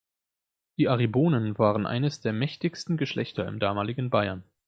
Die 0.79 0.89
Aribonen 0.89 1.59
waren 1.59 1.85
eines 1.85 2.21
der 2.21 2.33
mächtigsten 2.33 2.97
Geschlechter 2.97 3.47
im 3.47 3.59
damaligen 3.59 4.09
Bayern. 4.09 4.43